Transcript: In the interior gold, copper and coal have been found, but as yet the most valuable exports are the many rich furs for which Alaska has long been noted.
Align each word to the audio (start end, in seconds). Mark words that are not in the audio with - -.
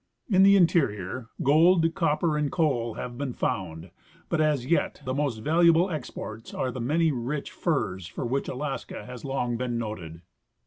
In 0.31 0.41
the 0.41 0.55
interior 0.55 1.29
gold, 1.43 1.93
copper 1.93 2.35
and 2.35 2.51
coal 2.51 2.95
have 2.95 3.19
been 3.19 3.33
found, 3.33 3.91
but 4.29 4.41
as 4.41 4.65
yet 4.65 4.99
the 5.05 5.13
most 5.13 5.37
valuable 5.37 5.91
exports 5.91 6.55
are 6.55 6.71
the 6.71 6.81
many 6.81 7.11
rich 7.11 7.51
furs 7.51 8.07
for 8.07 8.25
which 8.25 8.47
Alaska 8.47 9.05
has 9.05 9.23
long 9.23 9.57
been 9.57 9.77
noted. 9.77 10.21